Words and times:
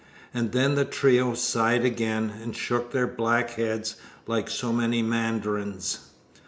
And 0.33 0.51
then 0.51 0.73
the 0.73 0.83
trio 0.83 1.35
sighed 1.35 1.85
again, 1.85 2.33
and 2.41 2.55
shook 2.57 2.89
their 2.91 3.05
black 3.05 3.51
heads 3.51 3.97
like 4.25 4.49
so 4.49 4.73
many 4.73 5.03
mandarins. 5.03 6.09